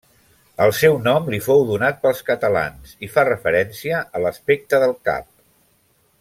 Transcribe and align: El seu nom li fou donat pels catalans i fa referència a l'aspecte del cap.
El 0.63 0.71
seu 0.77 0.95
nom 1.07 1.27
li 1.33 1.39
fou 1.47 1.61
donat 1.71 2.01
pels 2.05 2.23
catalans 2.31 2.95
i 3.09 3.11
fa 3.17 3.27
referència 3.29 4.01
a 4.17 4.23
l'aspecte 4.25 4.81
del 4.87 4.97
cap. 5.11 5.29